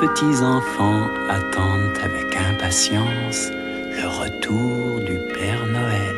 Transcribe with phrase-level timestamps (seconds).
[0.00, 6.16] Petits enfants attendent avec impatience le retour du Père Noël.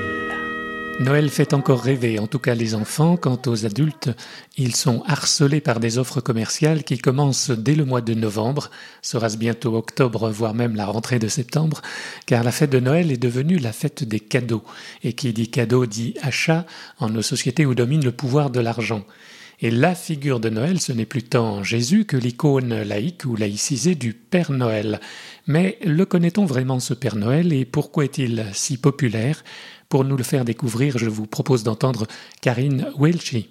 [1.01, 3.17] Noël fait encore rêver, en tout cas les enfants.
[3.17, 4.11] Quant aux adultes,
[4.57, 9.37] ils sont harcelés par des offres commerciales qui commencent dès le mois de novembre, sera-ce
[9.37, 11.83] bientôt octobre, voire même la rentrée de septembre,
[12.27, 14.63] car la fête de Noël est devenue la fête des cadeaux.
[15.03, 16.67] Et qui dit cadeau dit achat
[17.01, 19.03] en nos sociétés où domine le pouvoir de l'argent.
[19.61, 23.95] Et la figure de Noël, ce n'est plus tant Jésus que l'icône laïque ou laïcisée
[23.95, 25.01] du Père Noël.
[25.47, 29.45] Mais le connaît-on vraiment ce Père Noël et pourquoi est-il si populaire?
[29.89, 32.07] Pour nous le faire découvrir, je vous propose d'entendre
[32.41, 33.51] Karine Welchi.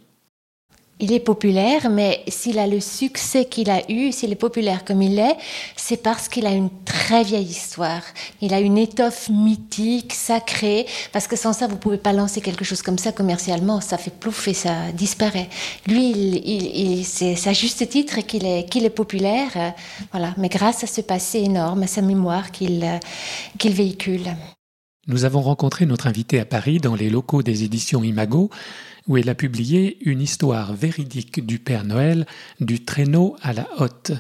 [1.02, 5.02] Il est populaire, mais s'il a le succès qu'il a eu, s'il est populaire comme
[5.02, 5.36] il est,
[5.76, 8.04] c'est parce qu'il a une très vieille histoire.
[8.40, 12.64] Il a une étoffe mythique, sacrée, parce que sans ça, vous pouvez pas lancer quelque
[12.64, 13.82] chose comme ça commercialement.
[13.82, 15.50] Ça fait plouf et ça disparaît.
[15.88, 19.70] Lui, il, c'est à juste titre qu'il est, populaire, euh,
[20.12, 20.34] voilà.
[20.38, 22.86] Mais grâce à ce passé énorme, à sa mémoire qu'il
[23.58, 24.36] qu'il véhicule.
[25.08, 28.52] Nous avons rencontré notre invité à Paris dans les locaux des éditions Imago
[29.08, 32.26] où elle a publié une histoire véridique du Père Noël
[32.60, 34.14] du traîneau à la hotte.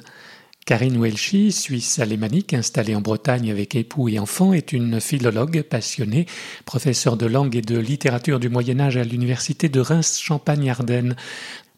[0.65, 6.27] Karine Welchi, suisse alémanique installée en Bretagne avec époux et enfants, est une philologue passionnée,
[6.65, 11.15] professeure de langue et de littérature du Moyen Âge à l'université de Reims-Champagne-Ardenne.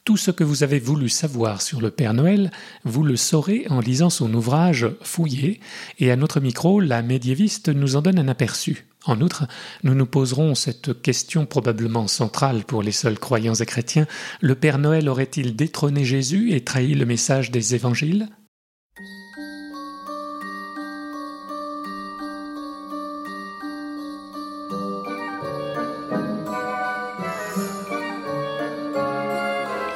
[0.04, 2.52] Tout ce que vous avez voulu savoir sur le Père Noël,
[2.84, 5.62] vous le saurez en lisant son ouvrage Fouillé,
[6.00, 8.86] et à notre micro, la médiéviste nous en donne un aperçu.
[9.06, 9.48] En outre,
[9.84, 14.08] nous nous poserons cette question probablement centrale pour les seuls croyants et chrétiens.
[14.40, 18.30] Le Père Noël aurait-il détrôné Jésus et trahi le message des évangiles?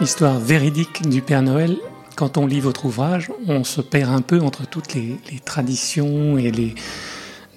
[0.02, 1.78] Histoire véridique du Père Noël.
[2.16, 6.38] Quand on lit votre ouvrage, on se perd un peu entre toutes les, les traditions
[6.38, 6.76] et les,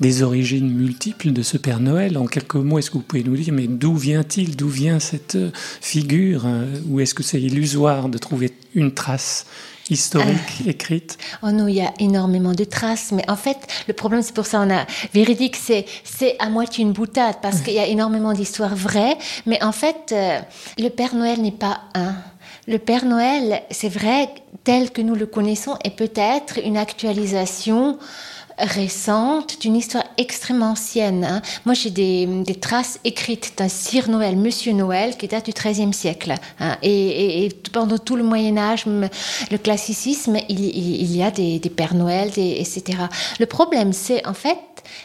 [0.01, 2.17] des origines multiples de ce Père Noël.
[2.17, 5.35] En quelques mots, est-ce que vous pouvez nous dire, mais d'où vient-il D'où vient cette
[5.35, 5.51] euh,
[5.81, 9.47] figure euh, Ou est-ce que c'est illusoire de trouver une trace
[9.91, 11.19] historique euh, écrite?
[11.43, 13.59] Oh non, il y a énormément de traces, mais en fait,
[13.89, 17.61] le problème, c'est pour ça on a véridique, c'est c'est à moitié une boutade parce
[17.61, 20.15] qu'il y a énormément d'histoires vraies, mais en fait,
[20.79, 22.15] le Père Noël n'est pas un.
[22.67, 24.29] Le Père Noël, c'est vrai,
[24.65, 27.99] tel que nous le connaissons, est peut-être une actualisation
[28.61, 31.25] récente, d'une histoire extrêmement ancienne.
[31.25, 31.43] Hein.
[31.65, 36.35] Moi, j'ai des, traces écrites d'un Sire Noël, Monsieur Noël, qui date du XIIIe siècle.
[36.59, 36.77] Hein.
[36.83, 42.83] Et, pendant tout le Moyen Âge, le classicisme, il, y a des, Pères Noël, etc.
[43.39, 44.59] Le problème, c'est en fait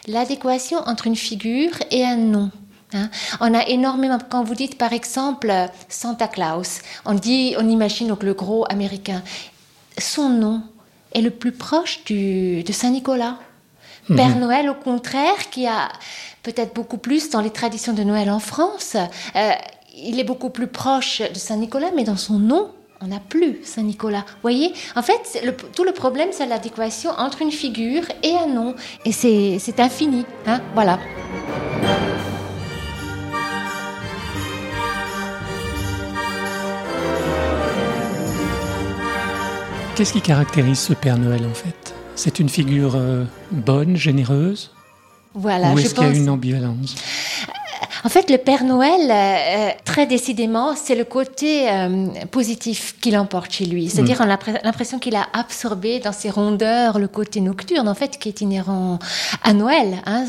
[0.06, 2.50] l'adéquation entre une figure et un nom.
[2.92, 3.08] Hein.
[3.40, 5.52] On a énormément, quand vous dites par exemple
[5.88, 9.22] Santa Claus, on dit, on imagine donc le gros américain.
[9.98, 10.62] Son nom
[11.12, 13.38] est le plus proche de Saint Nicolas.
[14.14, 14.40] Père mhm.
[14.40, 15.88] Noël, au contraire, qui a
[16.42, 18.96] peut-être beaucoup plus dans les traditions de Noël en France,
[19.34, 19.50] euh,
[19.96, 24.20] il est beaucoup plus proche de Saint-Nicolas, mais dans son nom, on n'a plus Saint-Nicolas.
[24.26, 25.42] Vous voyez En fait,
[25.74, 28.74] tout le problème, c'est l'adéquation entre une figure et un nom.
[29.04, 30.24] Et c'est infini.
[30.46, 30.98] Hein voilà.
[39.94, 41.94] Qu'est-ce qui caractérise ce Père Noël en fait?
[42.16, 44.72] C'est une figure euh, bonne, généreuse?
[45.34, 46.96] Voilà, Ou est-ce qu'il y a une ambivalence?
[48.04, 53.52] En fait, le Père Noël, euh, très décidément, c'est le côté euh, positif qu'il emporte
[53.52, 53.88] chez lui.
[53.88, 54.28] C'est-à-dire, mm.
[54.28, 58.28] on a l'impression qu'il a absorbé dans ses rondeurs le côté nocturne, en fait, qui
[58.28, 58.98] est inhérent
[59.42, 60.02] à Noël.
[60.06, 60.24] Hein.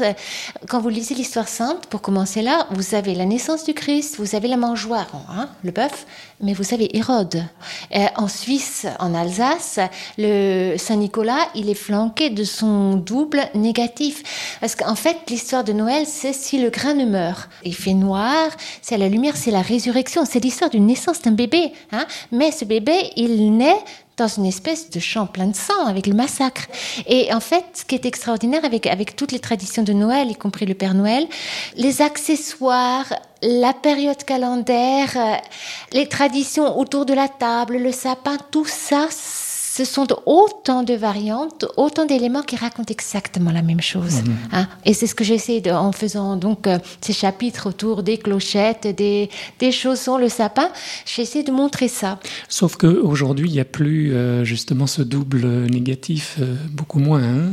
[0.67, 4.35] Quand vous lisez l'histoire sainte, pour commencer là, vous avez la naissance du Christ, vous
[4.35, 6.05] avez la mangeoire, hein, le bœuf,
[6.41, 7.43] mais vous savez Hérode.
[8.15, 9.79] en Suisse, en Alsace,
[10.17, 14.57] le Saint-Nicolas, il est flanqué de son double négatif.
[14.61, 18.49] Parce qu'en fait, l'histoire de Noël, c'est si le grain ne meurt il fait noir,
[18.81, 21.71] c'est la lumière, c'est la résurrection, c'est l'histoire d'une naissance d'un bébé.
[21.91, 22.05] Hein.
[22.31, 23.79] Mais ce bébé, il naît
[24.17, 26.63] dans une espèce de champ plein de sang avec le massacre.
[27.05, 30.35] Et en fait, ce qui est extraordinaire avec, avec toutes les traditions de Noël, y
[30.35, 31.27] compris le Père Noël,
[31.75, 33.13] les accessoires,
[33.43, 35.35] la période calendaire, euh,
[35.93, 39.07] les traditions autour de la table, le sapin, tout ça,
[39.77, 44.23] ce sont autant de variantes, autant d'éléments qui racontent exactement la même chose.
[44.23, 44.35] Mhm.
[44.53, 44.67] hein.
[44.85, 48.87] Et c'est ce que j'essaie de, en faisant donc euh, ces chapitres autour des clochettes,
[48.87, 49.29] des,
[49.59, 50.69] des chaussons, le sapin,
[51.05, 52.19] j'essaie de montrer ça.
[52.49, 57.21] Sauf qu'aujourd'hui, il n'y a plus euh, justement ce double négatif, euh, beaucoup moins.
[57.21, 57.51] hein.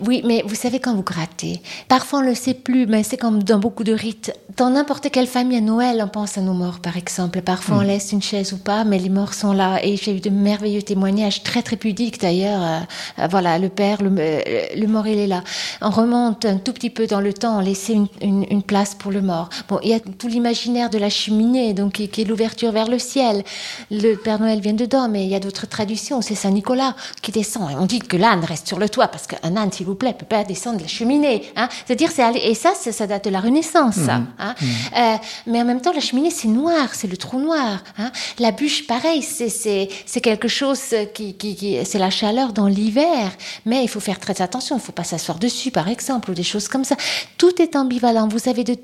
[0.00, 3.42] Oui, mais vous savez quand vous grattez, parfois on le sait plus, mais c'est comme
[3.42, 4.32] dans beaucoup de rites.
[4.56, 7.42] Dans n'importe quelle famille à Noël, on pense à nos morts, par exemple.
[7.42, 9.84] Parfois on laisse une chaise ou pas, mais les morts sont là.
[9.84, 12.62] Et j'ai eu de merveilleux témoignages, très très pudiques d'ailleurs.
[12.62, 12.78] Euh,
[13.18, 14.40] euh, voilà, le père, le, euh,
[14.76, 15.42] le mort, il est là.
[15.82, 18.94] On remonte un tout petit peu dans le temps, on laissait une, une- une place
[18.94, 19.48] pour le mort.
[19.68, 22.88] Bon, il y a tout l'imaginaire de la cheminée, donc qui, qui est l'ouverture vers
[22.88, 23.42] le ciel.
[23.90, 26.22] Le Père Noël vient dedans, mais il y a d'autres traditions.
[26.22, 27.70] C'est Saint Nicolas qui descend.
[27.70, 30.14] Et on dit que l'âne reste sur le toit parce qu'un âne, s'il vous plaît,
[30.16, 31.42] peut pas descendre de la cheminée.
[31.56, 31.68] Hein.
[31.84, 32.10] C'est-à-dire,
[32.42, 33.96] et ça, c'est- ça date de la Renaissance.
[33.96, 34.54] ça, hein.
[34.96, 35.16] Euh,
[35.46, 37.78] mais en même temps, la cheminée, c'est noir, c'est le trou noir.
[37.98, 38.10] Hein.
[38.38, 39.88] La bûche, pareil, c'est-
[40.22, 40.80] quelque chose
[41.14, 43.32] qui, qui, qui- c'est la chaleur dans l'hiver.
[43.64, 44.76] Mais il faut faire très attention.
[44.76, 46.96] Il faut pas s'asseoir dessus, par exemple, ou des choses comme ça.
[47.38, 48.28] Tout est ambivalent.
[48.28, 48.76] Vous avez de,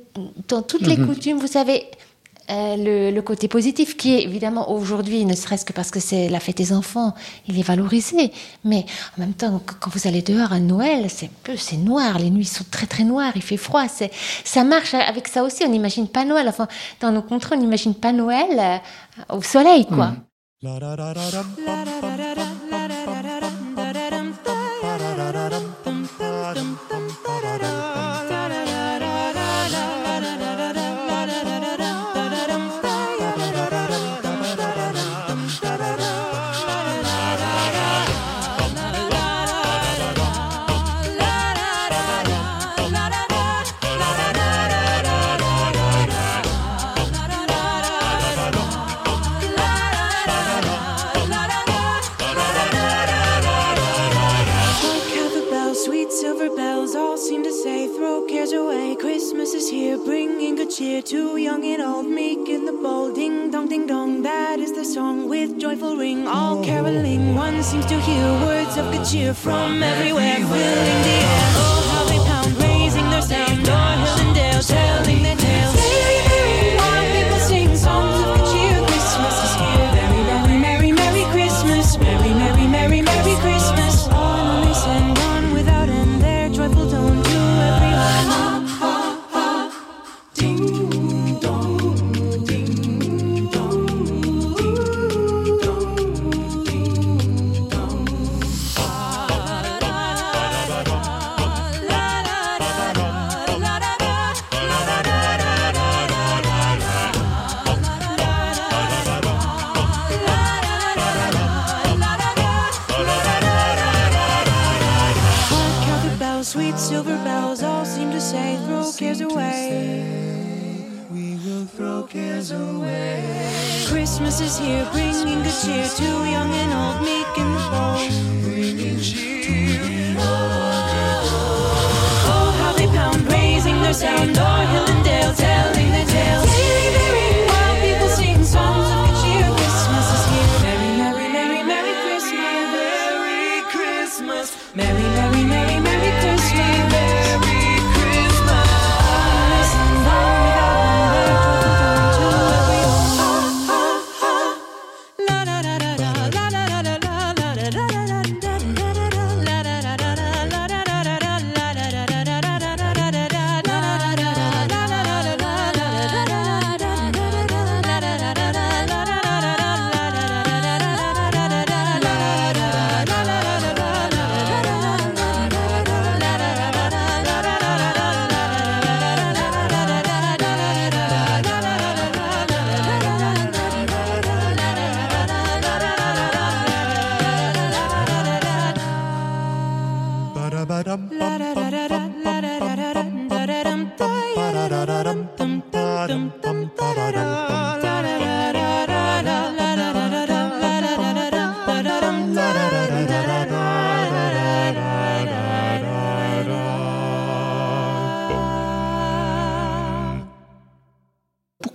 [0.48, 1.84] dans toutes les coutumes, vous avez
[2.50, 6.28] euh, le, le côté positif qui est évidemment aujourd'hui, ne serait-ce que parce que c'est
[6.28, 7.14] la fête des enfants,
[7.46, 8.32] il est valorisé.
[8.64, 8.84] Mais
[9.16, 12.30] en même temps, qu- quand vous allez dehors à Noël, c'est peu, c'est noir, les
[12.30, 13.86] nuits sont très très noires, il fait froid.
[13.88, 14.10] C'est,
[14.44, 15.62] ça marche avec ça aussi.
[15.64, 16.48] On n'imagine pas Noël.
[16.48, 16.66] Enfin,
[17.00, 18.50] dans nos contrées, on n'imagine pas Noël
[19.30, 20.12] euh, au soleil, quoi.
[21.68, 22.51] Hark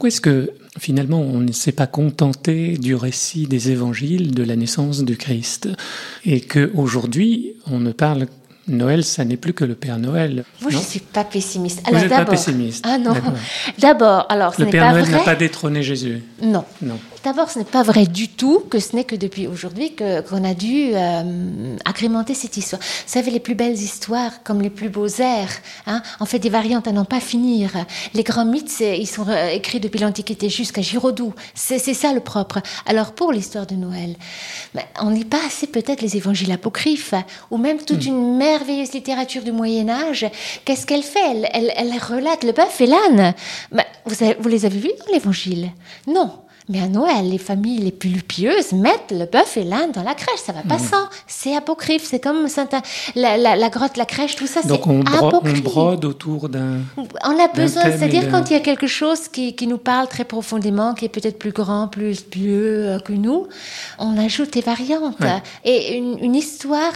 [0.08, 4.56] Pourquoi est-ce que finalement on ne s'est pas contenté du récit des évangiles de la
[4.56, 5.68] naissance du Christ
[6.26, 8.28] et que aujourd'hui on ne parle
[8.70, 10.46] Noël, ça n'est plus que le Père Noël.
[10.62, 11.90] Moi, je ne suis pas pessimiste.
[11.92, 12.86] n'êtes pas pessimiste.
[12.88, 13.14] Ah non.
[13.80, 16.22] D'abord, alors ce Le Père pas Noël n'a pas détrôné Jésus?
[16.42, 16.64] Non.
[16.82, 17.00] Non.
[17.24, 20.44] D'abord, ce n'est pas vrai du tout que ce n'est que depuis aujourd'hui que- qu'on
[20.46, 22.82] a dû euh, agrémenter cette histoire.
[22.82, 25.50] Vous savez, les plus belles histoires, comme les plus beaux airs,
[25.88, 27.72] hein, en fait des variantes à n'en pas finir.
[28.14, 31.34] Les grands mythes, ils sont euh, écrits depuis l'Antiquité jusqu'à Giraudoux.
[31.54, 32.60] C'est c'est ça le propre.
[32.86, 34.16] Alors pour l'histoire de Noël,
[34.74, 37.14] ben, on lit pas assez peut-être les évangiles apocryphes,
[37.52, 40.26] ou même toute une merveilleuse littérature du Moyen Âge.
[40.64, 41.20] Qu'est-ce qu'elle fait?
[41.32, 43.34] Elle, elle, elle relate le bœuf et l'âne.
[43.72, 45.72] Ben, vous, avez- vous les avez vus dans l'Évangile?
[46.06, 46.32] Non.
[46.70, 50.14] Mais à Noël, les familles les plus pieuses mettent le bœuf et l'âne dans la
[50.14, 50.40] crèche.
[50.46, 51.08] Ça va pas sans.
[51.26, 52.04] C'est apocryphe.
[52.04, 52.68] C'est comme Saint-
[53.16, 54.62] la, la, la grotte, la crèche, tout ça.
[54.64, 56.80] Donc on, bro- on brode autour d'un...
[56.98, 60.26] On a besoin, c'est-à-dire quand il y a quelque chose qui, qui nous parle très
[60.26, 63.48] profondément, qui est peut-être plus grand, plus pieux euh, que nous,
[63.98, 65.20] on ajoute des variantes.
[65.22, 65.42] Ouais.
[65.64, 66.92] Et une, une histoire,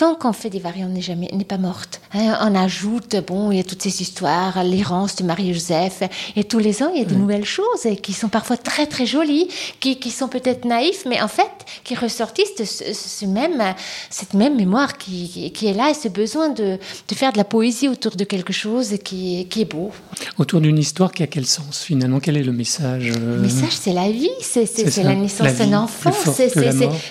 [0.00, 2.00] tant qu'on fait des variantes, n'est jamais, n'est pas morte.
[2.14, 6.02] Hein, on ajoute, bon, il y a toutes ces histoires, l'errance de Marie-Joseph,
[6.36, 8.86] et tous les ans, il y a de nouvelles choses et qui sont parfois très
[8.86, 11.50] très jolies, qui, qui sont peut-être naïfs, mais en fait,
[11.84, 13.62] qui ressortissent de ce, ce même,
[14.08, 16.78] cette même mémoire qui, qui- qui est là et ce besoin de,
[17.08, 19.90] de faire de la poésie autour de quelque chose qui, est- qui est beau.
[20.38, 22.20] Autour d'une histoire qui a quel sens finalement?
[22.20, 24.64] Quel est le message euh, Le message, c'est la vie, c'est
[25.04, 26.10] la naissance d'un enfant.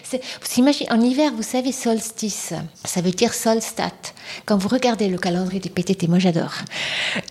[0.03, 2.53] c'est- imaginez, en hiver, vous savez, solstice,
[2.85, 3.91] ça veut dire solstat.
[4.45, 6.53] Quand vous regardez le calendrier du PTT, moi j'adore.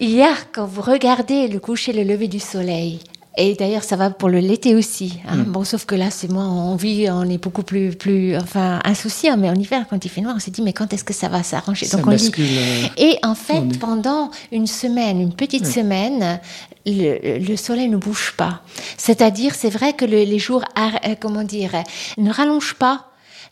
[0.00, 3.00] A, quand vous regardez le coucher, le lever du soleil,
[3.40, 5.20] et d'ailleurs, ça va pour le l'été aussi.
[5.28, 5.36] hein.
[5.36, 5.42] Mm.
[5.44, 9.36] Bon, sauf que là, c'est moi, on vit, on est beaucoup plus, plus, enfin, insouciant.
[9.36, 11.28] Mais en hiver, quand il fait noir, on s'est dit, mais quand est-ce que ça
[11.28, 11.86] va s'arranger?
[11.98, 12.30] Donc on lit.
[12.58, 16.40] euh, Et en fait, pendant une semaine, une petite semaine,
[16.84, 18.60] le, le soleil ne bouge pas.
[18.96, 21.82] C'est-à-dire, c'est vrai que le- les jours, euh, comment dire, euh,
[22.20, 23.04] ne rallongent pas.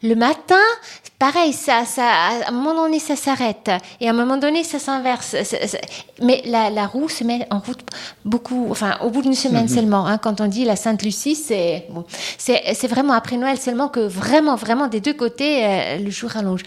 [0.03, 0.57] Le matin,
[1.19, 3.71] pareil, ça, ça, à un moment donné, ça s'arrête.
[4.01, 5.35] Et à un moment donné, ça s'inverse.
[6.23, 7.81] Mais la, la roue se met en route
[8.25, 10.07] beaucoup, enfin, au bout d'une semaine seulement.
[10.07, 10.19] hein.
[10.19, 12.05] quand on dit la Sainte Lucie, c'est bon,
[12.39, 16.31] c'est c'est vraiment après Noël seulement que vraiment, vraiment, des deux côtés, euh, le jour
[16.31, 16.63] rallonge.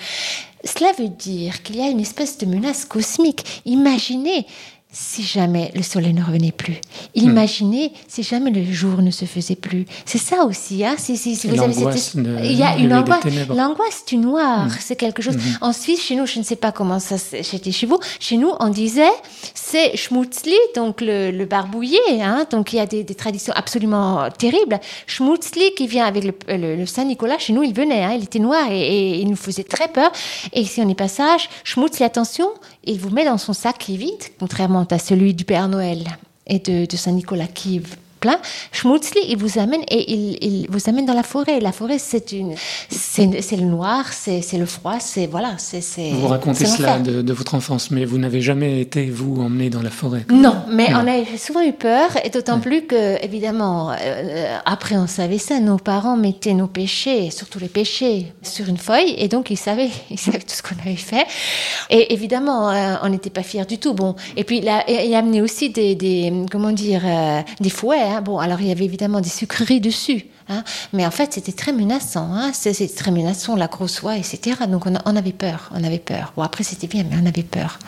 [0.66, 3.62] Cela veut dire qu'il y a une espèce de menace cosmique.
[3.66, 4.46] Imaginez
[4.92, 6.78] si jamais le soleil ne revenait plus.
[7.14, 9.86] Imaginez si jamais le jour ne se faisait plus.
[10.06, 10.84] C'est ça aussi.
[10.84, 10.96] Hein?
[10.98, 13.22] Si, si, vous avez cette- l'angoisse de- Il y a une angoisse.
[13.56, 15.36] L'angoisse du noir, c'est quelque chose.
[15.62, 18.00] En Suisse, chez nous, je ne sais pas comment ça c'était chez vous.
[18.20, 19.12] Chez nous, on disait
[19.72, 22.00] c'est schmutzli, donc le, barbouillé.
[22.22, 22.46] Hein?
[22.50, 24.80] Donc il y a des, traditions absolument terribles.
[25.06, 27.38] Schmutzli qui vient avec le, le- le Saint Nicolas.
[27.38, 28.04] Chez nous, il venait.
[28.04, 28.14] Hein?
[28.18, 30.12] Il était noir et, il nous faisait très peur.
[30.54, 32.50] Et si on est passage, schmutzli, attention,
[32.84, 36.04] il vous met dans son sac qui est vide, contrairement à celui du Père Noël
[36.48, 37.82] et de, de Saint Nicolas qui
[38.20, 38.38] plein.
[38.72, 41.60] Schmutzli, il vous amène et il, il vous amène dans la forêt.
[41.60, 42.56] La forêt, c'est une,
[42.90, 45.82] c'est le noir, c'est le froid, c'est voilà, c'est.
[46.12, 49.82] Vous racontez cela de, de votre enfance, mais vous n'avez jamais été, vous, emmené dans
[49.82, 50.26] la forêt.
[50.32, 51.02] Non, mais Non.
[51.04, 55.60] on a souvent eu peur, et d'autant plus que, évidemment, euh, après on savait ça,
[55.60, 59.90] nos parents mettaient nos péchés, surtout les péchés, sur une feuille, et donc ils savaient,
[60.10, 61.26] ils savaient tout ce qu'on avait fait.
[61.90, 63.94] Et évidemment, euh, on n'était pas fiers du tout.
[63.94, 67.70] Bon, et puis il a, il a amené aussi des, des comment dire, euh, des
[67.70, 68.09] fouets.
[68.10, 68.22] Hein.
[68.22, 70.26] Bon, alors il y avait évidemment des sucreries dessus.
[70.50, 70.64] hein.
[70.94, 72.34] Mais en fait, c'était très menaçant.
[72.34, 72.52] Hein.
[72.54, 74.58] C'était très menaçant, la grosse oie, etc.
[74.68, 76.34] Donc on, on avait peur, on avait peur.
[76.36, 77.80] Bon, après c'était bien, mais on avait peur.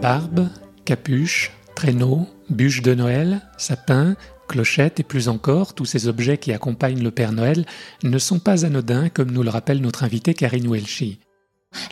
[0.00, 0.48] Barbe,
[0.84, 4.16] capuche, traîneau, bûche de Noël, sapin,
[4.52, 7.64] clochette et plus encore, tous ces objets qui accompagnent le Père Noël
[8.02, 11.20] ne sont pas anodins, comme nous le rappelle notre invité Karine Welchi.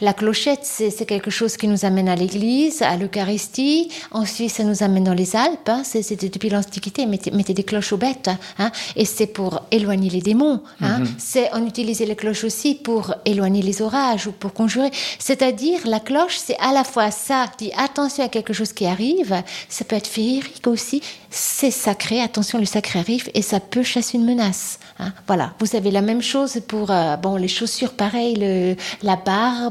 [0.01, 3.91] La clochette, c'est quelque chose qui nous amène à l'église, à l'Eucharistie.
[4.11, 5.69] Ensuite, ça nous amène dans les Alpes.
[5.69, 5.83] hein.
[5.85, 8.31] C'est- C'était depuis l'Antiquité, mettez, mettez des cloches aux bêtes.
[8.59, 8.71] hein.
[8.97, 10.61] Et c'est pour éloigner les démons.
[10.81, 11.03] hein.
[11.19, 14.91] C'est On utilisait les cloches aussi pour éloigner les orages ou pour conjurer.
[15.19, 19.43] C'est-à-dire, la cloche, c'est à la fois ça, dit attention à quelque chose qui arrive.
[19.69, 21.03] Ça peut être féerique aussi.
[21.31, 24.79] C'est sacré, attention, le sacré arrive et ça peut chasser une menace.
[24.99, 25.13] hein.
[25.27, 25.53] Voilà.
[25.61, 29.17] Vous avez la même chose pour euh, bon, les chaussures, pareil, le, la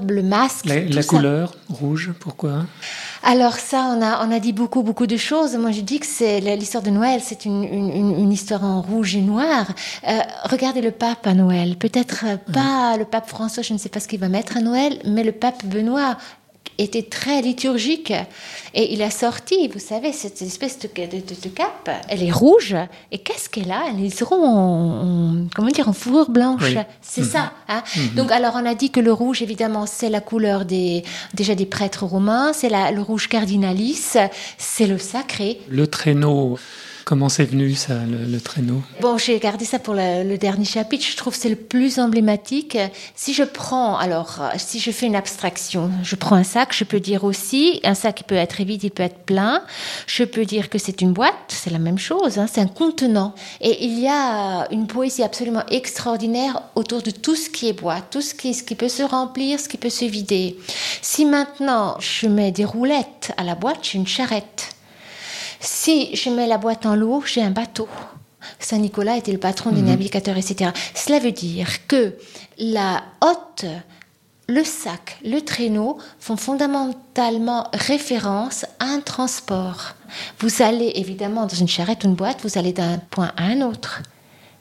[0.07, 0.65] le masque.
[0.65, 2.65] La, la couleur, rouge, pourquoi?
[3.23, 5.55] Alors ça, on a, on a dit beaucoup, beaucoup de choses.
[5.57, 8.81] Moi, je dis que c'est l'histoire de Noël, c'est une, une, une- une histoire en
[8.81, 9.65] rouge et noir.
[10.07, 11.75] Euh, regardez le pape à Noël.
[11.77, 14.61] Peut-être euh, pas le pape François, je ne sais pas ce qu'il va mettre à
[14.61, 16.17] Noël, mais le pape Benoît
[16.81, 18.13] était très liturgique
[18.73, 21.89] et il a sorti, vous savez, cette espèce de, de, de- de cape.
[22.07, 22.75] Elle est rouge
[23.11, 23.83] et qu'est-ce qu'elle a?
[23.89, 26.61] Elle est en, en- comment dire en fourrure blanche.
[26.63, 26.75] Oui.
[27.01, 27.51] C'est ça.
[27.67, 27.83] hein?
[28.15, 31.65] Donc alors on a dit que le rouge évidemment c'est la couleur des déjà des
[31.65, 34.15] prêtres romains, c'est la- le rouge cardinalis,
[34.57, 35.59] c'est le sacré.
[35.69, 36.57] Le traîneau,
[37.09, 38.83] Comment c'est venu ça, le, traîneau?
[39.01, 41.03] Bon, j'ai gardé ça pour le, dernier chapitre.
[41.09, 42.77] Je trouve que c'est le plus emblématique.
[43.15, 46.99] Si je prends, alors, si je fais une abstraction, je prends un sac, je peux
[46.99, 49.63] dire aussi, un sac peut être vide, il peut être plein.
[50.05, 53.33] Je peux dire que c'est une boîte, c'est la même chose, hein, c'est un contenant.
[53.59, 58.11] Et il y a une poésie absolument extraordinaire autour de tout ce qui est boîte,
[58.11, 60.57] tout ce qui, ce qui peut se remplir, ce qui peut se vider.
[61.01, 64.75] Si maintenant je mets des roulettes à la boîte, j'ai une charrette.
[65.59, 67.87] Si je mets la boîte en l'eau, j'ai un bateau.
[68.59, 69.89] Saint Nicolas était le patron des mhm.
[69.89, 70.71] navigateurs, etc.
[70.95, 72.15] Cela veut dire que
[72.57, 73.65] la hotte,
[74.47, 79.95] le sac, le traîneau font fondamentalement référence à un transport.
[80.39, 83.61] Vous allez évidemment dans une charrette ou une boîte, vous allez d'un point à un
[83.61, 84.01] autre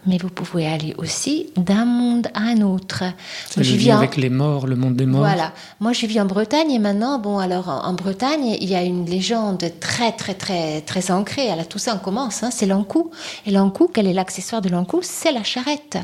[0.06, 3.04] mais vous pouvez aller aussi d'un monde à un autre.
[3.48, 5.20] Ça, je vis avec les morts, le monde des morts.
[5.20, 5.52] Voilà.
[5.80, 9.06] Moi, je vis en Bretagne et maintenant, bon, alors en, Bretagne, il y a une
[9.06, 11.50] légende très, très, très, très ancrée.
[11.50, 12.42] Alors tout ça, on commence.
[12.42, 13.10] Hein, c'est l'encou.
[13.44, 15.98] Et l'encou, quel est l'accessoire de l'encou C'est la charrette.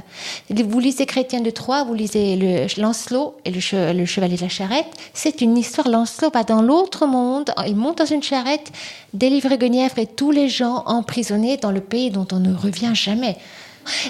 [0.50, 4.48] Vous lisez Chrétien de Troyes, vous lisez le Lancelot et le, le chevalier de la
[4.48, 4.88] charrette.
[5.12, 5.88] C'est une histoire.
[5.88, 7.52] Lancelot va dans l'autre monde.
[7.66, 8.72] Il monte dans une charrette,
[9.12, 13.36] délivre Guenièvre et tous les gens emprisonnés dans le pays dont on ne revient jamais.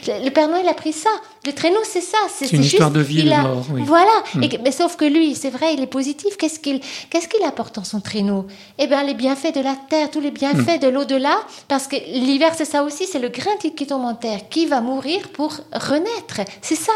[0.06, 1.10] Le Père Noël a pris ça.
[1.46, 2.18] Le traîneau, c'est ça.
[2.32, 3.64] C'est une histoire de vie et de mort.
[3.84, 4.12] Voilà.
[4.34, 4.46] Mm.
[4.62, 6.36] mais sauf que lui, c'est vrai, il est positif.
[6.36, 8.46] Qu'est-ce qu'il qu'est-ce qu'il apporte dans son traîneau?
[8.78, 10.80] Eh bien, les bienfaits de la terre, tous les bienfaits mm.
[10.80, 11.36] de l'au-delà.
[11.68, 13.06] Parce que l'hiver, c'est ça aussi.
[13.06, 16.40] C'est le grain qui tombe en terre qui va mourir pour renaître.
[16.62, 16.92] C'est ça.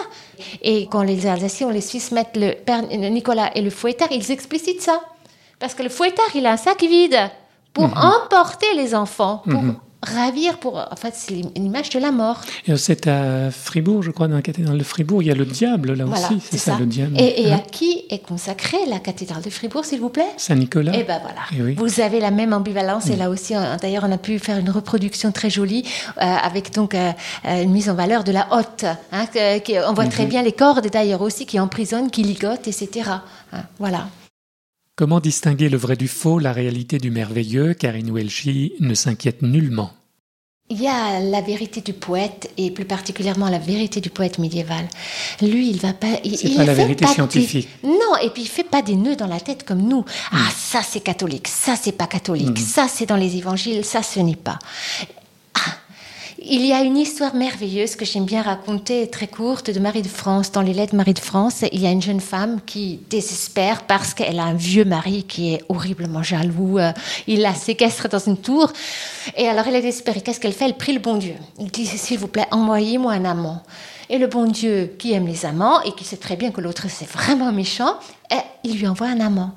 [0.62, 4.30] Et quand les Alsaciens ou les Suisses mettent le Père Nicolas et le fouettard, ils
[4.30, 5.00] explicitent ça.
[5.58, 7.18] Parce que le fouettard, il a un sac vide
[7.72, 8.24] pour mm-hmm.
[8.24, 9.60] emporter les enfants, pour
[10.02, 10.76] ravir pour.
[10.76, 12.40] En fait, c'est l'image de la mort.
[12.76, 15.22] C'est à Fribourg, je crois, dans la cathédrale de Fribourg.
[15.22, 17.18] Il y a le diable là aussi, c'est ça, le diable.
[17.18, 20.28] Et, à hein qui est consacrée la cathédrale de Fribourg, s'il vous plaît?
[20.36, 20.94] Saint-Nicolas.
[20.94, 21.70] Et eh ben voilà.
[21.70, 23.08] Eh Vous avez la même ambivalence.
[23.08, 25.84] Et là aussi, d'ailleurs, on a pu faire une reproduction très jolie
[26.18, 27.12] euh, avec donc euh,
[27.44, 28.84] euh, une mise en valeur de la hotte.
[29.12, 29.26] Hein,
[29.86, 30.28] on voit très mm-hmm.
[30.28, 33.10] bien les cordes d'ailleurs aussi qui emprisonnent, qui ligotent, etc.
[33.52, 34.08] Hein, voilà.
[34.98, 39.92] Comment distinguer le vrai du faux, la réalité du merveilleux Karine Welchi ne s'inquiète nullement.
[40.70, 44.88] Il y a la vérité du poète et plus particulièrement la vérité du poète médiéval.
[45.40, 46.18] Lui, il va pas.
[46.34, 47.68] C'est pas la vérité scientifique.
[47.84, 50.04] Non, et puis il fait pas des nœuds dans la tête comme nous.
[50.32, 50.52] Ah, hmm.
[50.56, 52.66] ça c'est catholique, ça c'est pas catholique, hmm.
[52.66, 54.58] ça c'est dans les évangiles, ça ce n'est pas.
[56.40, 60.08] Il y a une histoire merveilleuse que j'aime bien raconter, très courte, de Marie de
[60.08, 60.52] France.
[60.52, 64.14] Dans les lettres Marie de France, il y a une jeune femme qui désespère parce
[64.14, 66.78] qu'elle a un vieux mari qui est horriblement jaloux.
[66.78, 66.92] Euh,
[67.26, 68.72] il la séquestre dans une tour.
[69.36, 70.20] Et alors elle est désespérée.
[70.20, 70.66] Qu'est-ce qu'elle fait?
[70.66, 71.34] Elle prie le bon Dieu.
[71.58, 73.64] Elle dit, s'il vous plaît, envoyez-moi un amant.
[74.08, 76.86] Et le bon Dieu, qui aime les amants et qui sait très bien que l'autre
[76.88, 77.96] c'est vraiment méchant,
[78.30, 79.54] eh, il lui envoie un amant.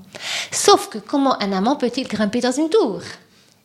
[0.51, 3.01] Sauf que comment un amant peut-il grimper dans une tour?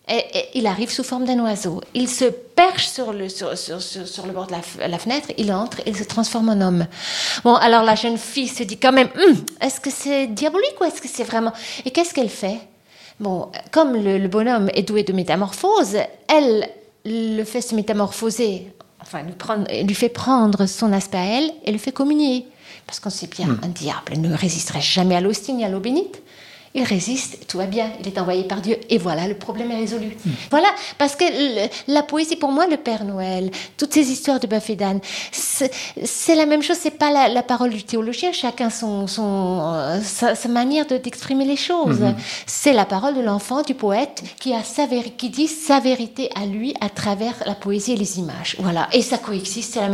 [0.08, 1.80] Et, il arrive sous forme d'un oiseau.
[1.94, 5.80] Il se perche sur le, sur, sur, sur, le bord de la, fenêtre, il entre,
[5.84, 6.86] il se transforme en homme.
[7.42, 10.84] Bon, alors la jeune fille se dit quand même, hum, est-ce que c'est diabolique ou
[10.84, 11.52] est-ce que c'est vraiment...
[11.84, 12.58] Et qu'est-ce qu'elle fait?
[13.18, 15.96] Bon, comme le, bonhomme est doué de métamorphose,
[16.28, 16.68] elle
[17.04, 21.72] le fait se métamorphoser, enfin, lui, prendre, lui fait prendre son aspect à elle et
[21.72, 22.46] le fait communier.
[22.86, 23.60] Parce qu'on sait bien, hmm.
[23.64, 26.22] un diable ne résisterait jamais à l'hostie ni à l'eau bénite
[26.76, 29.76] il résiste, tout va bien, il est envoyé par Dieu, et voilà, le problème est
[29.76, 30.08] résolu.
[30.24, 30.30] Hmm.
[30.50, 31.24] Voilà, parce que
[31.90, 35.00] la poésie, pour moi, le Père Noël, toutes ces histoires de Buffy Dan,
[35.32, 40.34] c'est la même chose, c'est pas la, parole du théologien, chacun son, son euh, sa,
[40.48, 42.00] manière d'exprimer les choses.
[42.00, 42.14] Hmm.
[42.44, 44.86] C'est la parole de l'enfant, du poète, qui, a sa
[45.16, 48.56] qui dit sa vérité à lui à travers la poésie et les images.
[48.58, 49.76] Voilà, et ça coexiste.
[49.76, 49.88] La...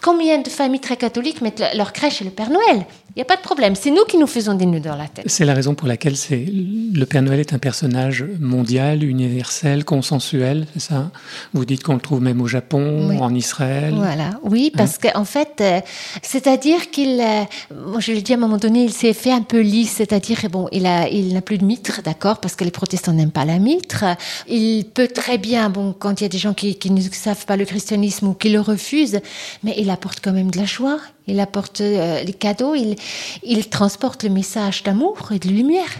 [0.00, 2.86] Combien de familles très catholiques mettent leur crèche chez le Père Noël?
[3.16, 3.76] Il n'y a pas de problème.
[3.76, 5.24] C'est nous qui nous faisons des nœuds dans la tête.
[5.28, 10.66] C'est la raison pour laquelle c'est le Père Noël est un personnage mondial, universel, consensuel,
[10.72, 11.12] c'est ça?
[11.52, 13.94] Vous dites qu'on le trouve même au Japon, en Israël.
[13.94, 14.76] Voilà, oui, hein?
[14.76, 15.80] parce qu'en fait, euh,
[16.22, 17.44] c'est-à-dire qu'il, euh,
[17.86, 20.38] moi je l'ai dit à un moment donné, il s'est fait un peu lisse, c'est-à-dire
[20.50, 23.44] bon, il a, il n'a plus de mitre, d'accord, parce que les protestants n'aiment pas
[23.44, 24.04] la mitre.
[24.48, 27.46] Il peut très bien, bon, quand il y a des gens qui, qui ne savent
[27.46, 29.20] pas le christianisme ou qui le refusent,
[29.62, 34.22] mais il apporte quand même de la joie il apporte euh, les cadeaux, il, transporte
[34.24, 35.90] le message d'amour et de lumière.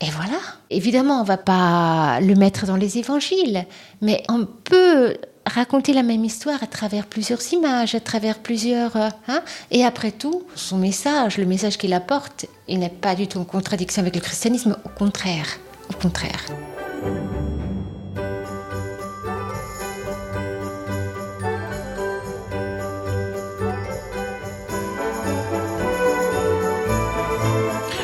[0.00, 0.38] Et voilà.
[0.70, 3.66] Évidemment, on va pas le mettre dans les évangiles,
[4.00, 5.16] mais on peut
[5.46, 8.96] raconter la même histoire à travers plusieurs images, à travers plusieurs...
[8.96, 13.26] Euh, hein et après tout, son message, le message qu'il apporte, il n'est pas du
[13.26, 15.58] tout en contradiction avec le christianisme, au contraire.
[15.90, 16.44] Au contraire.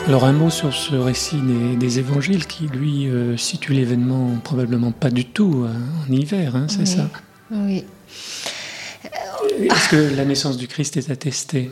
[0.06, 4.92] Alors un mot sur ce récit des, des évangiles qui, lui, euh, situe l'événement probablement
[4.92, 5.74] pas du tout hein,
[6.08, 6.86] en hiver, hein, c'est Oui.
[6.86, 7.08] ça?
[7.50, 7.84] Oui.
[9.58, 11.70] Est-ce que la naissance du Christ est attestée?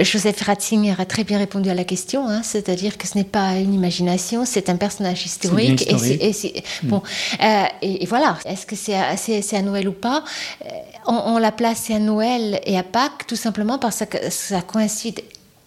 [0.00, 3.56] Joseph Ratzinger a très bien répondu à la question, hein, c'est-à-dire que ce n'est pas
[3.56, 5.82] une imagination, c'est un personnage historique.
[5.82, 6.22] historique.
[6.22, 7.02] Et c'est- bon,
[7.42, 10.24] euh, et, et voilà, est-ce que c'est à, Noël ou pas?
[10.64, 10.68] Euh,
[11.06, 15.20] on, on la place à Noël et à Pâques tout simplement parce que ça coïncide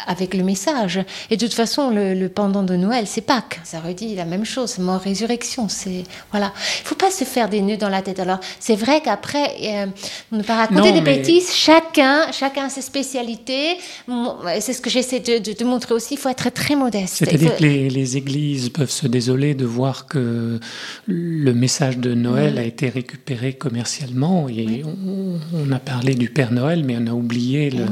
[0.08, 1.00] avec le message.
[1.30, 3.60] Et de toute façon, le, le pendant de Noël, c'est Pâques.
[3.64, 5.68] Ça redit la même chose, c'est mort, résurrection.
[5.70, 6.54] C'est voilà.
[6.82, 8.20] Il faut pas se faire des nœuds dans la tête.
[8.20, 9.86] Alors, c'est vrai qu'après, euh,
[10.32, 11.52] ne pas raconter Non, des mais- bêtises.
[11.54, 13.78] Chacun, chacun a ses spécialités.
[14.08, 16.14] Mon- C'est ce que j'essaie de, de- de montrer aussi.
[16.16, 17.16] Il faut être très modeste.
[17.18, 20.60] C'est-à-dire faut- que les, les églises peuvent se désoler de voir que
[21.08, 24.48] le message de Noël a été récupéré commercialement.
[24.50, 27.86] Et on, on a parlé du Père Noël, mais on a oublié le-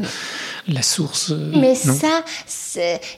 [0.67, 1.31] la source.
[1.31, 2.23] euh, Mais ça,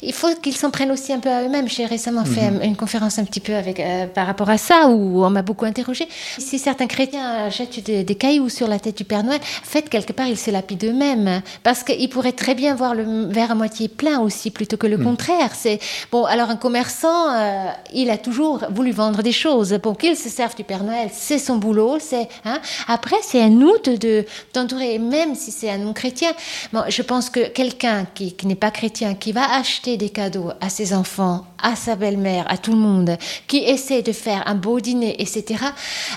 [0.01, 1.67] il faut qu'ils s'en prennent aussi un peu à eux-mêmes.
[1.67, 2.61] J'ai récemment fait Mhm.
[2.63, 5.65] une conférence un petit peu avec, euh, par rapport à ça, où on m'a beaucoup
[5.65, 6.07] interrogé.
[6.37, 9.89] Si certains chrétiens jettent des, des cailloux sur la tête du Père Noël, en fait,
[9.89, 11.41] quelque part, ils se lapident eux-mêmes.
[11.63, 14.97] Parce qu'ils pourraient très bien voir le verre à moitié plein aussi, plutôt que le
[14.97, 15.03] Mhm.
[15.05, 15.51] contraire.
[15.55, 15.79] C'est
[16.11, 19.77] Bon, alors un commerçant, euh, il a toujours voulu vendre des choses.
[19.81, 21.97] Pour qu'il se serve du Père Noël, c'est son boulot.
[21.99, 22.59] C'est hein.
[22.87, 26.31] Après, c'est à nous de, de- d'entourer, même si c'est un non-chrétien.
[26.73, 30.51] Bon, je pense que quelqu'un qui, qui n'est pas chrétien, qui va acheter des cadeaux
[30.61, 34.55] à ses enfants, à sa belle-mère, à tout le monde, qui essaie de faire un
[34.55, 35.63] beau dîner, etc.,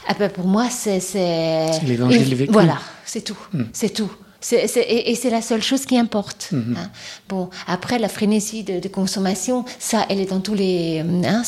[0.09, 1.01] ah ben, pour moi, c'est...
[1.01, 2.53] C'est l'évangile vécu.
[2.53, 3.39] Voilà, c'est tout.
[3.73, 4.11] C'est tout.
[4.51, 6.49] Et et c'est la seule chose qui importe.
[6.53, 6.77] Mhm.
[6.79, 6.91] hein.
[7.29, 11.01] Bon, après la frénésie de, de consommation, ça, elle est dans tous les.
[11.25, 11.43] hein,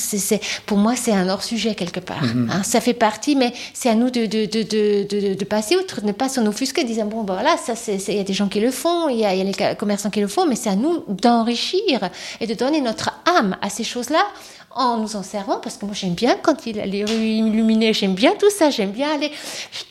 [0.66, 2.22] pour moi, c'est un hors sujet quelque part.
[2.22, 2.50] Mhm.
[2.52, 2.62] hein.
[2.62, 6.84] ça fait partie, mais c'est à nous de, passer outre, de ne pas s'en offusquer,
[6.84, 9.20] disant bon, ben voilà, ça, il y a des gens qui le font, il y
[9.20, 12.80] y a les commerçants qui le font, mais c'est à nous d'enrichir et de donner
[12.80, 14.24] notre âme à ces choses-là
[14.76, 17.14] en nous en servant, parce que moi j'aime bien quand il y a les rues
[17.14, 19.30] illuminées, j'aime bien tout ça, j'aime bien aller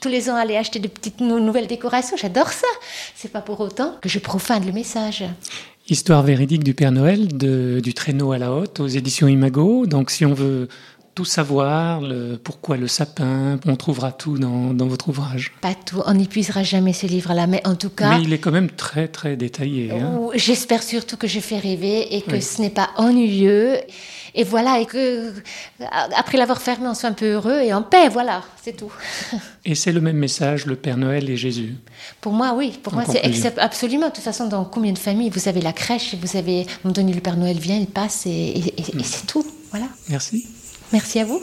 [0.02, 2.68] tous les ans aller acheter de petites nou- nouvelles décorations, j'adore ça.
[3.16, 5.24] C'est pas pour autant que je profane le message.
[5.90, 9.86] Histoire véridique du Père Noël, de- du traîneau à la haute, aux éditions Imago.
[9.86, 10.68] Donc si on veut
[11.16, 15.52] tout savoir, le, pourquoi le sapin, on trouvera tout dans, dans votre ouvrage.
[15.62, 18.50] Pas tout, on n'épuisera jamais ce livre-là, mais en tout cas, Mais il est quand
[18.52, 19.92] même très très détaillé.
[19.92, 20.20] hein.
[20.34, 22.42] j'espère surtout que je fais rêver et que Oui.
[22.42, 23.78] ce n'est pas ennuyeux.
[24.36, 25.32] Et voilà, et que
[26.16, 28.92] après l'avoir fermé, on soit un peu heureux et en paix, voilà, c'est tout.
[29.66, 31.76] Et c'est le même message, le Père Noël et Jésus.
[32.20, 32.78] Pour moi, oui.
[32.82, 34.10] Pour En moi, c'est absolument.
[34.10, 36.66] De toute façon, dans combien de familles vous avez la crèche vous avez, à un
[36.84, 39.46] moment donné, le Père Noël vient, il passe et, et- et- et c'est tout.
[39.72, 39.86] Voilà.
[40.10, 40.46] Merci.
[40.92, 41.42] Merci à vous.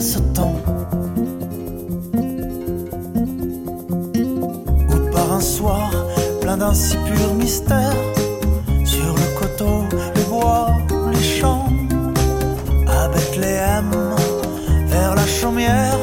[0.00, 0.54] Ce temps
[4.90, 5.90] Où par un soir
[6.42, 7.94] plein d'un si pur mystère,
[8.84, 10.76] sur le coteau, les bois,
[11.12, 11.68] les champs,
[12.86, 13.90] à Bethléem,
[14.86, 15.96] vers la chaumière,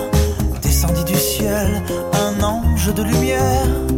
[0.63, 3.96] descendit du ciel un ange de lumière.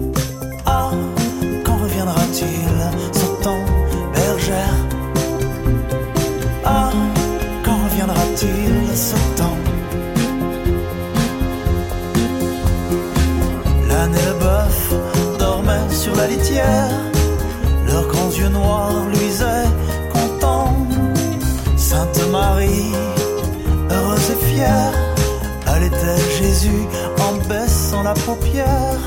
[28.09, 29.01] La paupière.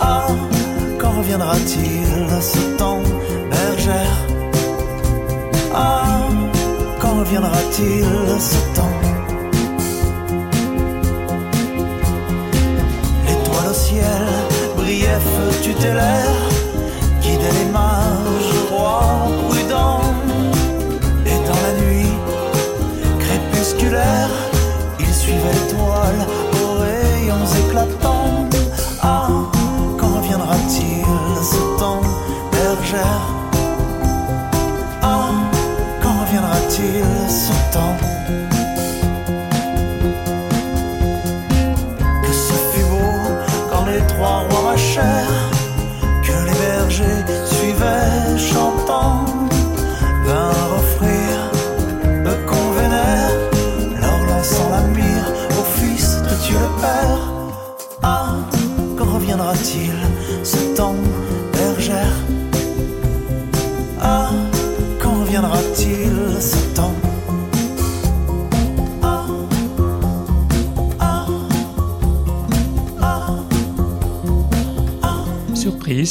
[0.00, 0.28] Ah,
[0.98, 2.10] quand reviendra-t-il
[2.52, 3.02] ce temps,
[3.50, 4.18] bergère?
[5.74, 6.28] Ah,
[7.00, 8.06] quand reviendra-t-il
[8.50, 8.98] ce temps?
[13.26, 14.24] L'étoile au ciel
[14.76, 16.40] brillait feu tutélaire,
[17.22, 20.12] guidait les mages, rois prudents.
[21.30, 22.14] Et dans la nuit
[23.24, 24.30] crépusculaire,
[25.00, 25.65] il suivait
[30.68, 32.00] reviendra-t-il ce temps,
[32.50, 33.20] bergère.
[35.02, 35.30] Ah,
[36.02, 37.15] quand reviendra-t-il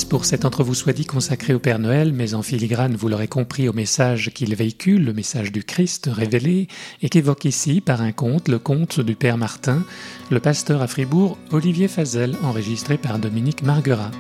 [0.04, 3.30] Pour cet Entre vous soit dit consacré au Père Noël, mais en filigrane, vous l'aurez
[3.30, 6.68] compris, au message qu'il véhicule, le message du Christ révélé,
[7.02, 9.84] et qu'évoque ici par un conte, le conte du Père Martin,
[10.32, 14.12] le pasteur à Fribourg, Olivier Fazel, enregistré par Dominique Marguerat.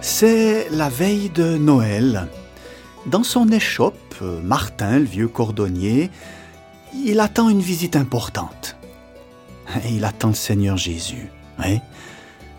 [0.00, 2.28] C'est la veille de Noël.
[3.06, 6.10] Dans son échoppe, Martin, le vieux cordonnier,
[7.04, 8.77] il attend une visite importante.
[9.90, 11.30] Il attend le Seigneur Jésus.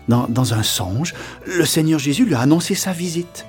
[0.08, 1.14] Dans, un songe,
[1.46, 3.46] le Seigneur Jésus lui a annoncé sa visite.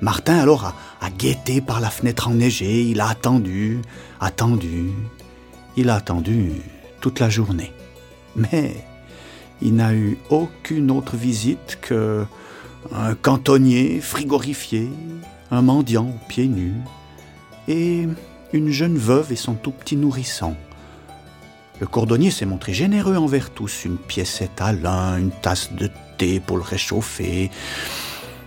[0.00, 3.80] Martin alors a, guetté par la fenêtre enneigée, il a attendu,
[4.20, 4.90] attendu,
[5.76, 6.52] il a attendu
[7.00, 7.72] toute la journée.
[8.36, 8.74] Mais
[9.60, 12.24] il n'a eu aucune autre visite que
[12.94, 14.90] un cantonnier frigorifié,
[15.50, 16.74] un mendiant aux pieds nus,
[17.68, 18.08] et
[18.52, 20.56] une jeune veuve et son tout petit nourrisson.
[21.82, 26.38] Le cordonnier s'est montré généreux envers tous, une piécette à l'un, une tasse de thé
[26.38, 27.50] pour le réchauffer.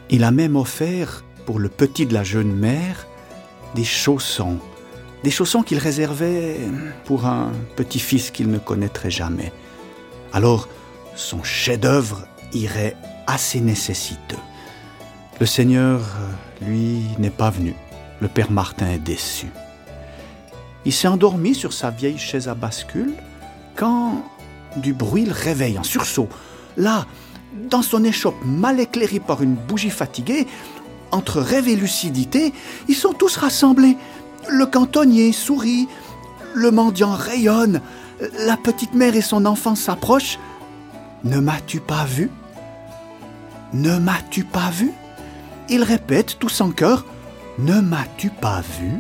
[0.10, 3.06] Il a même offert, pour le petit de la jeune mère,
[3.76, 4.58] des chaussons,
[5.26, 6.62] des chaussons qu'il réservait
[7.04, 9.52] pour un petit-fils qu'il ne connaîtrait jamais.
[10.32, 10.70] Alors,
[11.18, 12.96] son chef-d'œuvre irait
[13.28, 14.40] assez nécessiteux.
[15.42, 16.00] Le Seigneur,
[16.62, 17.76] lui, n'est pas venu.
[18.22, 19.48] Le Père Martin est déçu.
[20.86, 23.14] Il s'est endormi sur sa vieille chaise à bascule
[23.76, 24.24] quand
[24.78, 26.30] du bruit le réveille en sursaut.
[26.78, 27.06] Là,
[27.70, 30.48] dans son échoppe mal éclairée par une bougie fatiguée,
[31.12, 32.54] entre rêve et lucidité,
[32.88, 33.98] ils sont tous rassemblés.
[34.50, 35.88] Le cantonnier sourit,
[36.54, 37.82] le mendiant rayonne,
[38.40, 40.40] la petite mère et son enfant s'approchent.
[41.24, 42.30] Ne m'as-tu pas vu?
[43.74, 44.92] Ne m'as-tu pas vu?
[45.70, 47.06] Il répète tous en cœur
[47.58, 49.00] Ne m'as-tu pas vu?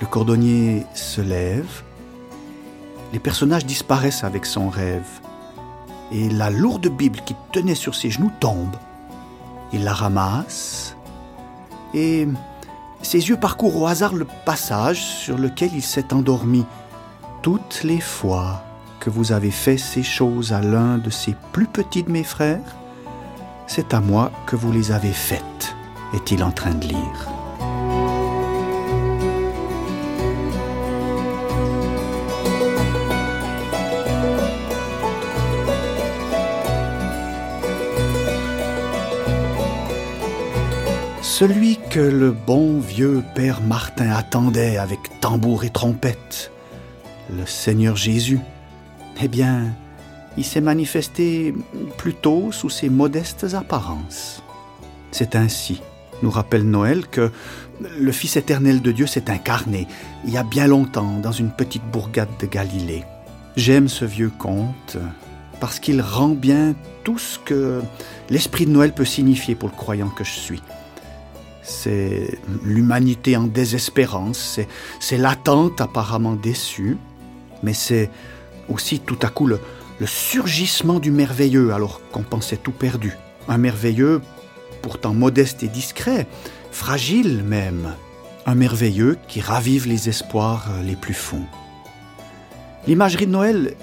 [0.00, 1.82] Le cordonnier se lève,
[3.12, 5.08] les personnages disparaissent avec son rêve,
[6.12, 8.76] et la lourde Bible qui tenait sur ses genoux tombe.
[9.72, 10.96] Il la ramasse,
[11.94, 12.28] et
[13.02, 16.64] ses yeux parcourent au hasard le passage sur lequel il s'est endormi.
[17.42, 18.62] Toutes les fois
[19.00, 22.76] que vous avez fait ces choses à l'un de ces plus petits de mes frères,
[23.66, 25.74] c'est à moi que vous les avez faites,
[26.14, 27.37] est-il en train de lire.
[41.38, 46.50] Celui que le bon vieux Père Martin attendait avec tambour et trompette,
[47.32, 48.40] le Seigneur Jésus,
[49.22, 49.66] eh bien,
[50.36, 51.54] il s'est manifesté
[51.96, 54.42] plutôt sous ses modestes apparences.
[55.12, 55.80] C'est ainsi,
[56.24, 57.30] nous rappelle Noël, que
[58.00, 59.86] le Fils éternel de Dieu s'est incarné
[60.24, 63.04] il y a bien longtemps dans une petite bourgade de Galilée.
[63.54, 64.96] J'aime ce vieux conte
[65.60, 66.74] parce qu'il rend bien
[67.04, 67.80] tout ce que
[68.28, 70.62] l'esprit de Noël peut signifier pour le croyant que je suis
[71.68, 74.58] c'est l'humanité en désespérance,
[75.00, 76.96] c'est l'attente apparemment déçue,
[77.62, 78.10] mais c'est
[78.68, 79.60] aussi tout à coup le,
[80.04, 83.16] surgissement du merveilleux alors qu'on pensait tout perdu.
[83.48, 84.22] Un merveilleux
[84.82, 86.26] pourtant modeste et discret,
[86.70, 87.94] fragile même,
[88.46, 91.46] un merveilleux qui ravive les espoirs les plus fonds.
[92.86, 93.74] L'imagerie de Noël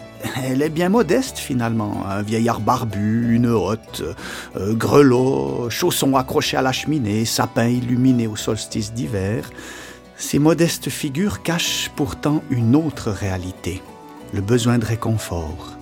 [0.44, 2.06] elle est bien modeste finalement.
[2.08, 4.04] Un vieillard barbu, une hotte,
[4.56, 9.50] euh, grelot, chaussons accrochés à la cheminée, sapin illuminé au solstice d'hiver.
[10.18, 13.82] Ces modestes figures cachent pourtant une autre réalité,
[14.34, 15.78] le besoin de réconfort,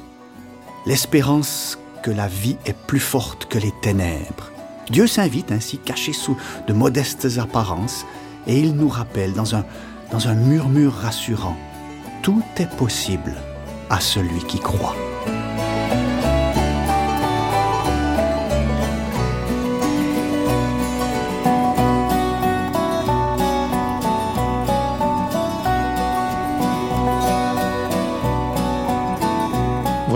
[0.88, 4.52] l'espérance que la vie est plus forte que les ténèbres.
[4.90, 6.36] Dieu s'invite ainsi caché sous
[6.68, 8.06] de modestes apparences
[8.48, 9.66] et il nous rappelle dans un,
[10.12, 11.56] dans un murmure rassurant,
[12.24, 13.34] tout est possible
[13.94, 14.96] à celui qui croit.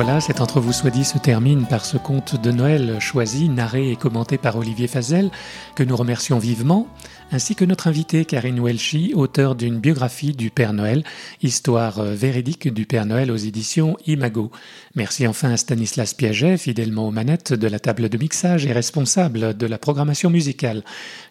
[0.07, 3.91] Voilà, cet Entre vous soit dit se termine par ce conte de Noël choisi, narré
[3.91, 5.29] et commenté par Olivier Fazel,
[5.75, 6.87] que nous remercions vivement
[7.33, 11.03] ainsi que notre invité Karine Welchi, auteur d'une biographie du Père Noël,
[11.43, 14.49] histoire euh, véridique du Père Noël aux éditions Imago.
[14.95, 19.57] Merci enfin à Stanislas Piaget, fidèlement aux manettes de la table de mixage et responsable
[19.57, 20.85] de la programmation musicale.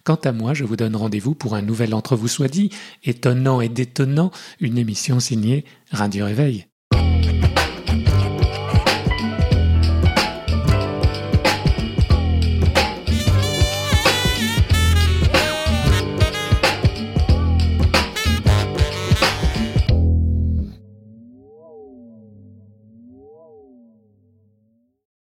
[0.05, 2.69] Quant à moi, je vous donne rendez-vous pour un nouvel Entre vous soit dit,
[3.05, 6.67] étonnant et détonnant, une émission signée Radio Réveil.